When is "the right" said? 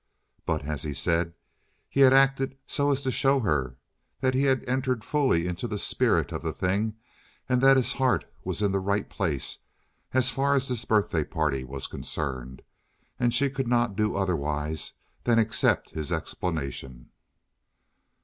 8.71-9.07